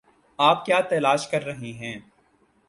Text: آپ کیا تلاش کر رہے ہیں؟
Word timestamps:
آپ 0.39 0.65
کیا 0.65 0.79
تلاش 0.81 1.27
کر 1.27 1.43
رہے 1.43 1.71
ہیں؟ 1.71 1.99